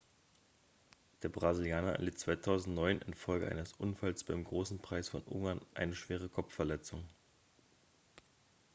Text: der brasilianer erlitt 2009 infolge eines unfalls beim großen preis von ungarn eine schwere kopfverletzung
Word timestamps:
der 1.21 1.29
brasilianer 1.29 1.91
erlitt 1.91 2.17
2009 2.17 3.01
infolge 3.05 3.47
eines 3.47 3.73
unfalls 3.73 4.23
beim 4.23 4.43
großen 4.43 4.79
preis 4.79 5.09
von 5.09 5.21
ungarn 5.21 5.61
eine 5.75 5.93
schwere 5.93 6.27
kopfverletzung 6.27 7.03